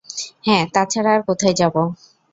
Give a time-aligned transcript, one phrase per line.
[0.45, 1.81] হ্যা, তাছাড়া আর কোথায় যাবো।